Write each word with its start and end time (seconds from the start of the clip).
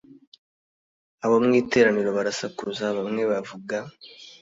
Abo 1.23 1.35
mu 1.43 1.51
iteraniro 1.61 2.09
barasakuza 2.17 2.85
bamwe 2.97 3.23
bavuga 3.31 3.77